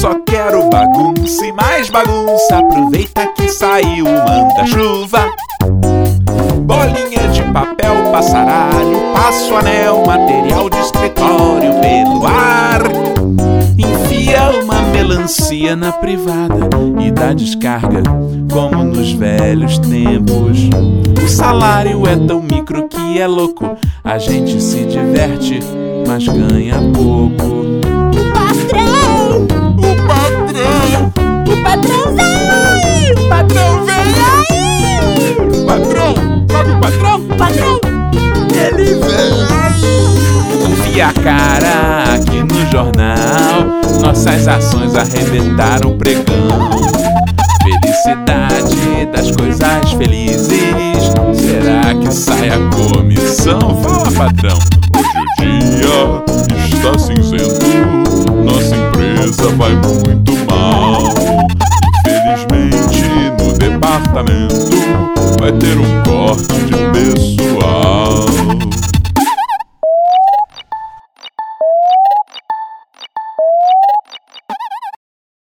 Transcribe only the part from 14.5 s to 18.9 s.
uma melancia na privada e dá descarga, como